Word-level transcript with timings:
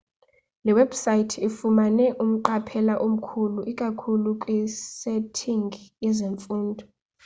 le 0.65 0.71
webhusaythi 0.77 1.37
ifumane 1.47 2.05
umqaphela 2.23 2.93
omkhulu 3.05 3.59
ikakhulu 3.71 4.29
kwisetingi 4.41 5.81
yezemfundo 6.03 6.83